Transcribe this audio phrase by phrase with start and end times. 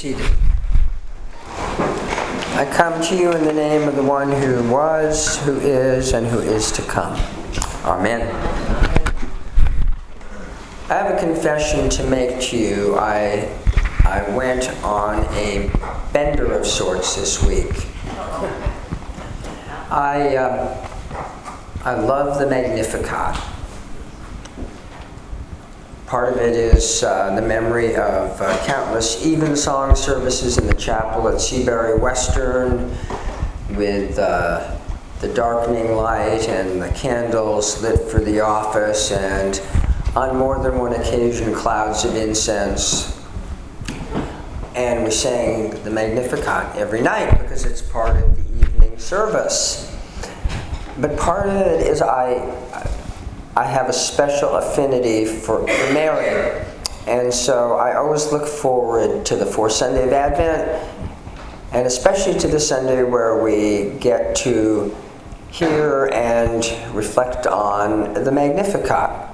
[0.00, 0.30] seated.
[2.56, 6.26] I come to you in the name of the one who was, who is, and
[6.26, 7.20] who is to come.
[7.84, 8.22] Amen.
[10.88, 12.96] I have a confession to make to you.
[12.96, 13.54] I,
[14.06, 15.70] I went on a
[16.14, 17.86] bender of sorts this week.
[19.90, 20.88] I, uh,
[21.84, 23.59] I love the Magnificat.
[26.10, 31.28] Part of it is uh, the memory of uh, countless evensong services in the chapel
[31.28, 32.90] at Seabury Western
[33.76, 34.76] with uh,
[35.20, 39.62] the darkening light and the candles lit for the office, and
[40.16, 43.16] on more than one occasion, clouds of incense.
[44.74, 49.96] And we sang the Magnificat every night because it's part of the evening service.
[50.98, 52.56] But part of it is I
[53.56, 56.64] I have a special affinity for, for Mary.
[57.06, 60.88] And so I always look forward to the fourth Sunday of Advent,
[61.72, 64.96] and especially to the Sunday where we get to
[65.50, 69.28] hear and reflect on the Magnificat.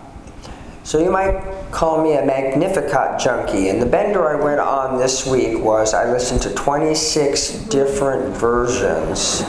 [0.83, 3.69] So you might call me a Magnificat junkie.
[3.69, 9.43] And the bender I went on this week was I listened to 26 different versions,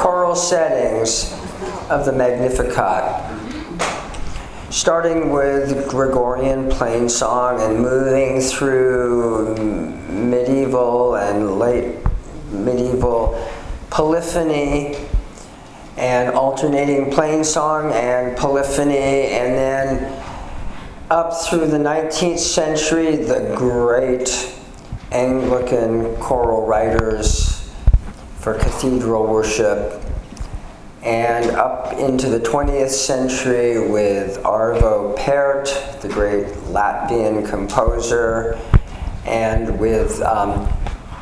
[0.00, 1.32] choral settings
[1.90, 3.29] of the Magnificat
[4.70, 9.56] starting with Gregorian plain song and moving through
[10.08, 11.96] medieval and late
[12.52, 13.50] medieval
[13.90, 14.96] polyphony
[15.96, 20.22] and alternating plain song and polyphony and then
[21.10, 24.54] up through the 19th century the great
[25.10, 27.74] Anglican choral writers
[28.38, 30.00] for cathedral worship
[31.02, 35.66] and up into the 20th century with Arvo Pärt,
[36.02, 38.58] the great Latvian composer,
[39.24, 40.68] and with um,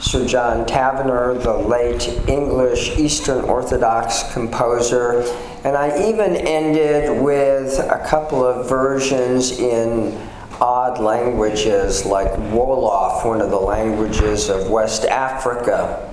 [0.01, 5.23] Sir John Tavener, the late English Eastern Orthodox composer.
[5.65, 10.17] And I even ended with a couple of versions in
[10.61, 16.13] odd languages like Wolof, one of the languages of West Africa,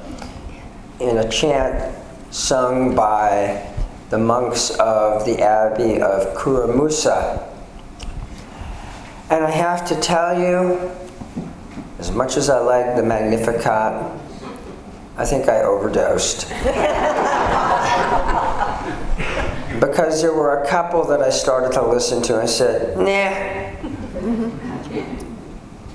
[0.99, 1.95] in a chant
[2.35, 3.65] sung by
[4.09, 7.49] the monks of the Abbey of Keur Moussa.
[9.29, 10.91] And I have to tell you,
[11.97, 14.11] as much as I like the Magnificat,
[15.15, 16.49] I think I overdosed.
[19.79, 23.31] because there were a couple that I started to listen to and said, nah.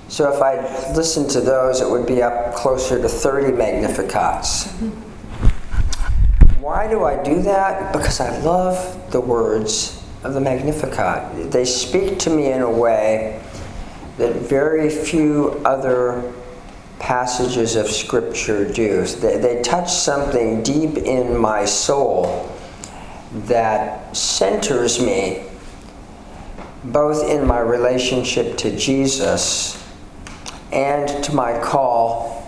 [0.08, 0.56] So if I
[0.94, 5.09] listened to those, it would be up closer to 30 Magnificats.
[6.60, 7.90] Why do I do that?
[7.90, 11.50] Because I love the words of the Magnificat.
[11.50, 13.42] They speak to me in a way
[14.18, 16.34] that very few other
[16.98, 19.06] passages of Scripture do.
[19.06, 22.54] They, they touch something deep in my soul
[23.46, 25.44] that centers me
[26.84, 29.82] both in my relationship to Jesus
[30.72, 32.39] and to my call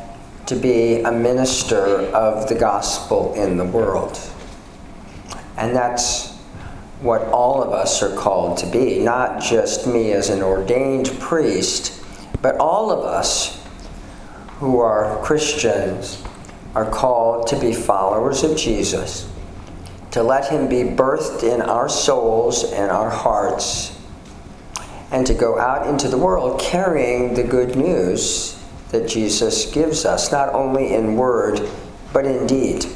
[0.46, 4.18] to be a minister of the gospel in the world.
[5.56, 6.32] And that's
[7.00, 12.02] what all of us are called to be, not just me as an ordained priest,
[12.40, 13.64] but all of us
[14.58, 16.22] who are Christians
[16.74, 19.30] are called to be followers of Jesus,
[20.12, 23.98] to let Him be birthed in our souls and our hearts,
[25.10, 28.61] and to go out into the world carrying the good news
[28.92, 31.68] that Jesus gives us, not only in word,
[32.12, 32.86] but in deed.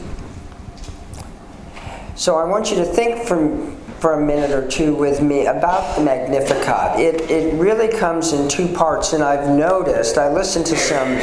[2.15, 5.97] So I want you to think for, for a minute or two with me about
[5.97, 7.01] the Magnificat.
[7.01, 11.19] It, it really comes in two parts, and I've noticed, I listened to some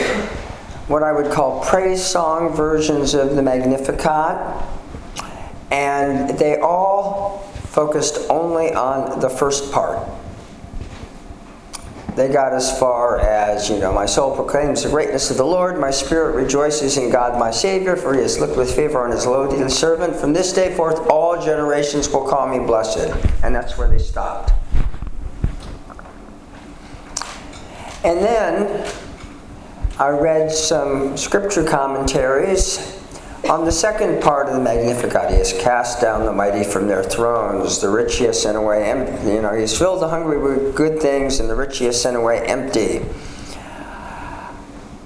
[0.88, 4.66] what I would call praise song versions of the Magnificat,
[5.72, 10.08] and they all focused only on the first part
[12.16, 15.80] they got as far as, you know, my soul proclaims the greatness of the Lord,
[15.80, 19.26] my spirit rejoices in God my Savior, for he has looked with favor on his
[19.26, 20.16] lowly servant.
[20.16, 23.16] From this day forth, all generations will call me blessed.
[23.44, 24.52] And that's where they stopped.
[28.04, 28.92] And then
[29.98, 33.03] I read some scripture commentaries
[33.50, 37.04] on the second part of the Magnificat, he has cast down the mighty from their
[37.04, 39.34] thrones, the rich he has sent away empty.
[39.34, 42.16] You know, he's filled the hungry with good things, and the rich he has sent
[42.16, 43.02] away empty.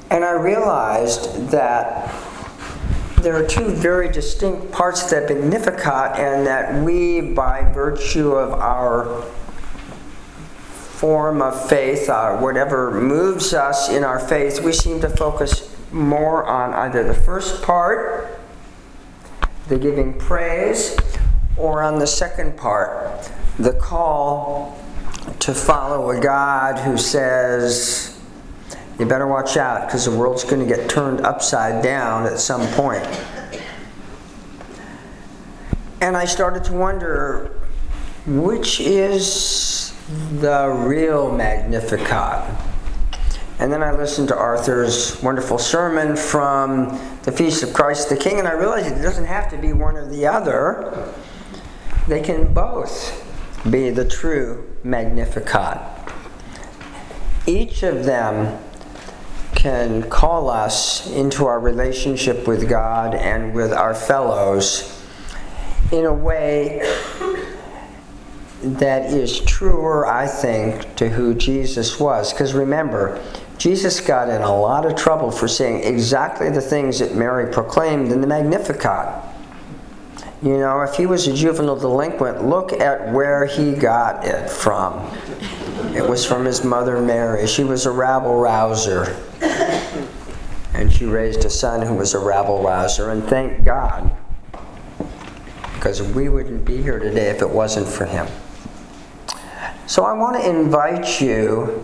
[0.10, 2.14] And I realized that
[3.22, 8.54] there are two very distinct parts of that Magnificat, and that we, by virtue of
[8.54, 9.24] our
[10.98, 16.46] form of faith, uh, whatever moves us in our faith, we seem to focus more
[16.46, 18.40] on either the first part,
[19.68, 20.98] the giving praise,
[21.58, 24.80] or on the second part, the call
[25.40, 28.20] to follow a God who says,
[29.00, 32.66] you better watch out because the world's going to get turned upside down at some
[32.74, 33.06] point.
[36.02, 37.52] And I started to wonder
[38.26, 39.94] which is
[40.40, 42.67] the real Magnificat?
[43.60, 48.38] And then I listened to Arthur's wonderful sermon from the Feast of Christ the King,
[48.38, 51.12] and I realized it doesn't have to be one or the other.
[52.08, 53.24] They can both
[53.70, 55.80] be the true Magnificat.
[57.48, 58.62] Each of them
[59.56, 65.04] can call us into our relationship with God and with our fellows
[65.92, 66.80] in a way
[68.62, 72.34] that is truer, I think, to who Jesus was.
[72.34, 73.22] Because remember,
[73.58, 78.12] Jesus got in a lot of trouble for saying exactly the things that Mary proclaimed
[78.12, 79.24] in the Magnificat.
[80.44, 85.12] You know, if he was a juvenile delinquent, look at where he got it from.
[85.96, 87.48] It was from his mother Mary.
[87.48, 89.16] She was a rabble rouser.
[90.76, 93.10] And she raised a son who was a rabble rouser.
[93.10, 94.16] And thank God,
[95.74, 98.28] because we wouldn't be here today if it wasn't for him.
[99.88, 101.84] So I want to invite you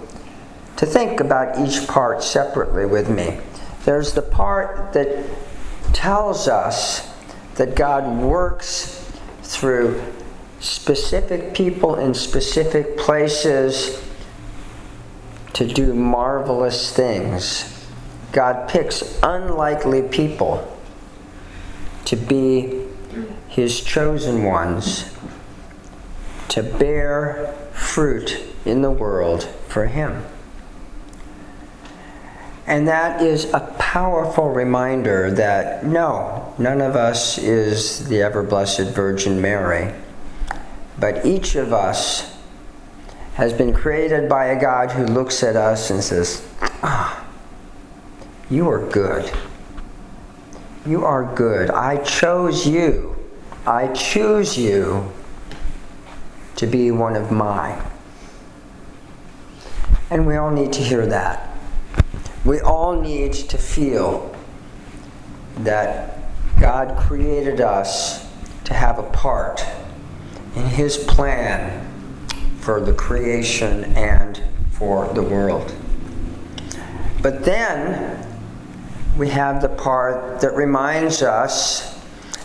[0.83, 3.37] to think about each part separately with me.
[3.85, 5.25] There's the part that
[5.93, 7.09] tells us
[7.55, 9.09] that God works
[9.43, 10.03] through
[10.59, 14.03] specific people in specific places
[15.53, 17.87] to do marvelous things.
[18.33, 20.77] God picks unlikely people
[22.03, 22.87] to be
[23.47, 25.15] his chosen ones
[26.49, 30.25] to bear fruit in the world for Him.
[32.65, 38.95] And that is a powerful reminder that no, none of us is the ever blessed
[38.95, 39.93] Virgin Mary,
[40.97, 42.37] but each of us
[43.33, 46.47] has been created by a God who looks at us and says,
[46.83, 47.25] Ah,
[48.49, 49.29] you are good.
[50.85, 51.69] You are good.
[51.69, 53.17] I chose you.
[53.65, 55.11] I choose you
[56.55, 57.81] to be one of mine.
[60.09, 61.52] And we all need to hear that.
[62.45, 64.35] We all need to feel
[65.59, 66.19] that
[66.59, 68.27] God created us
[68.65, 69.65] to have a part
[70.55, 71.89] in His plan
[72.59, 74.41] for the creation and
[74.71, 75.73] for the world.
[77.21, 78.27] But then
[79.17, 81.93] we have the part that reminds us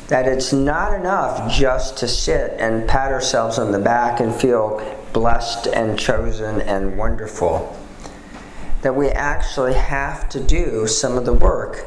[0.09, 4.81] that it's not enough just to sit and pat ourselves on the back and feel
[5.13, 7.77] blessed and chosen and wonderful.
[8.83, 11.85] That we actually have to do some of the work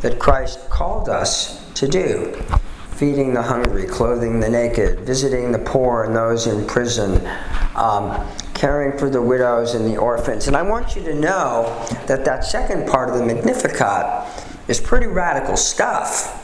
[0.00, 2.42] that Christ called us to do
[3.02, 7.26] feeding the hungry, clothing the naked, visiting the poor and those in prison,
[7.74, 8.24] um,
[8.54, 10.46] caring for the widows and the orphans.
[10.46, 14.28] And I want you to know that that second part of the Magnificat
[14.68, 16.38] is pretty radical stuff.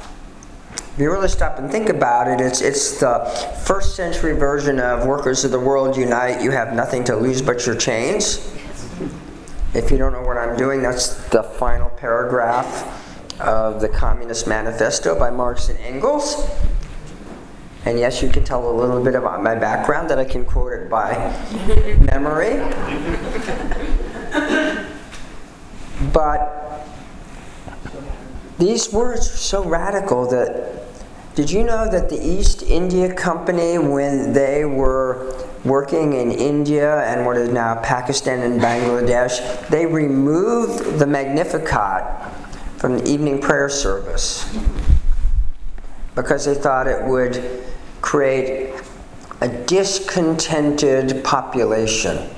[0.75, 3.21] If you really stop and think about it, it's, it's the
[3.65, 6.43] first century version of Workers of the World Unite.
[6.43, 8.53] You have nothing to lose but your chains.
[9.79, 15.17] If you don't know what I'm doing, that's the final paragraph of the Communist Manifesto
[15.17, 16.51] by Marx and Engels.
[17.85, 20.73] And yes, you can tell a little bit about my background that I can quote
[20.73, 21.15] it by
[22.13, 22.56] memory.
[26.13, 26.85] But
[28.58, 30.78] these words are so radical that
[31.39, 35.33] did you know that the East India Company, when they were
[35.65, 42.29] working in India and what is now Pakistan and Bangladesh, they removed the Magnificat
[42.79, 44.53] from the evening prayer service
[46.17, 47.63] because they thought it would
[48.01, 48.75] create
[49.41, 52.29] a discontented population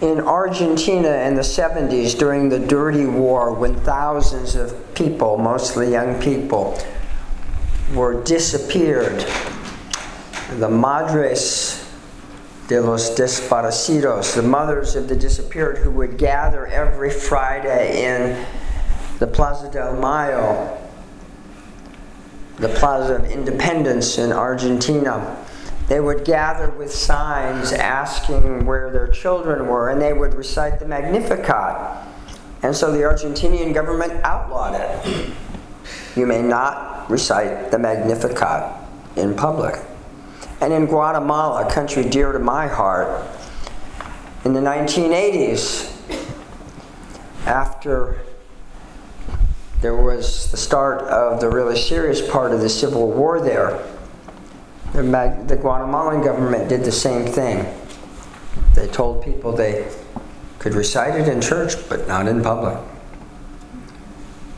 [0.00, 6.20] in Argentina in the 70s during the Dirty War when thousands of people, mostly young
[6.20, 6.78] people,
[7.94, 9.24] were disappeared.
[10.58, 11.82] The Madres
[12.68, 18.46] de los Desaparecidos, the mothers of the disappeared who would gather every Friday in
[19.18, 20.76] the Plaza del Mayo,
[22.58, 25.45] the Plaza of Independence in Argentina
[25.88, 30.86] they would gather with signs asking where their children were, and they would recite the
[30.86, 32.04] Magnificat.
[32.62, 35.30] And so the Argentinian government outlawed it.
[36.16, 38.74] You may not recite the Magnificat
[39.14, 39.80] in public.
[40.60, 43.24] And in Guatemala, a country dear to my heart,
[44.44, 45.92] in the 1980s,
[47.46, 48.18] after
[49.82, 53.86] there was the start of the really serious part of the civil war there,
[54.96, 57.66] the, the Guatemalan government did the same thing.
[58.74, 59.86] They told people they
[60.58, 62.78] could recite it in church, but not in public.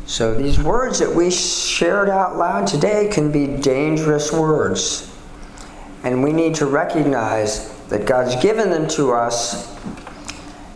[0.06, 5.12] So these words that we shared out loud today can be dangerous words.
[6.04, 9.76] And we need to recognize that God's given them to us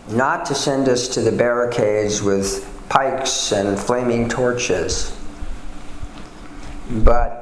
[0.09, 5.17] not to send us to the barricades with pikes and flaming torches,
[6.91, 7.42] but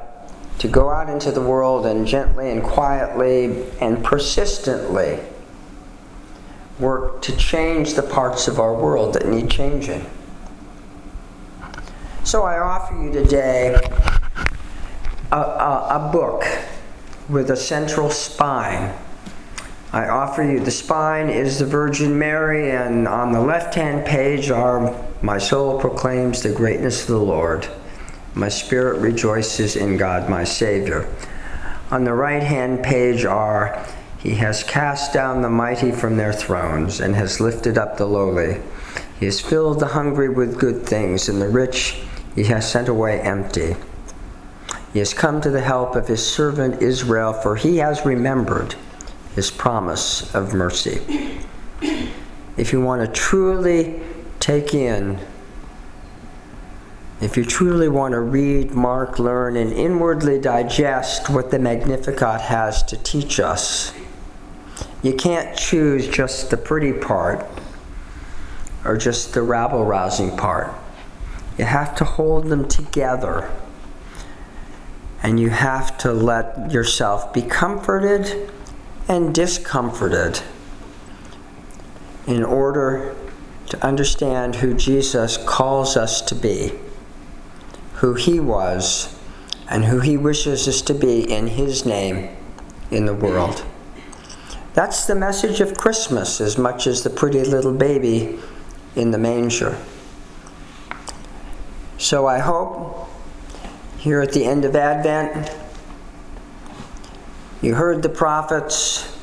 [0.61, 5.19] to go out into the world and gently and quietly and persistently
[6.79, 10.05] work to change the parts of our world that need changing.
[12.23, 13.73] So I offer you today
[15.31, 16.43] a, a, a book
[17.27, 18.95] with a central spine.
[19.91, 24.51] I offer you the spine is the Virgin Mary, and on the left hand page
[24.51, 27.67] are My soul proclaims the greatness of the Lord.
[28.33, 31.07] My spirit rejoices in God my Savior.
[31.89, 33.85] On the right hand page are
[34.17, 38.61] He has cast down the mighty from their thrones and has lifted up the lowly.
[39.19, 42.01] He has filled the hungry with good things, and the rich
[42.35, 43.75] He has sent away empty.
[44.93, 48.75] He has come to the help of his servant Israel, for he has remembered
[49.35, 51.39] his promise of mercy.
[52.57, 54.01] If you want to truly
[54.39, 55.19] take in,
[57.21, 62.81] if you truly want to read, mark, learn, and inwardly digest what the Magnificat has
[62.83, 63.93] to teach us,
[65.03, 67.45] you can't choose just the pretty part
[68.83, 70.73] or just the rabble rousing part.
[71.57, 73.51] You have to hold them together
[75.23, 78.51] and you have to let yourself be comforted
[79.07, 80.41] and discomforted
[82.25, 83.15] in order
[83.69, 86.73] to understand who Jesus calls us to be,
[88.01, 89.15] who He was,
[89.69, 92.35] and who He wishes us to be in His name
[92.89, 93.63] in the world.
[94.73, 98.39] That's the message of Christmas as much as the pretty little baby
[98.95, 99.77] in the manger.
[101.99, 103.07] So I hope
[103.99, 105.55] here at the end of Advent.
[107.61, 109.15] You heard the prophets.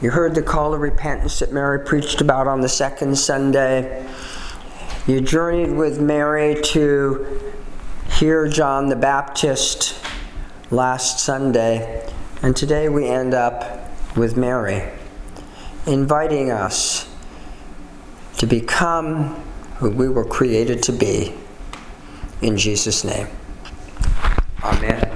[0.00, 4.08] You heard the call of repentance that Mary preached about on the second Sunday.
[5.06, 7.50] You journeyed with Mary to
[8.20, 9.98] hear John the Baptist
[10.70, 12.06] last Sunday.
[12.42, 14.86] And today we end up with Mary,
[15.86, 17.08] inviting us
[18.36, 19.42] to become
[19.76, 21.32] who we were created to be.
[22.42, 23.26] In Jesus' name.
[24.62, 25.09] Amen.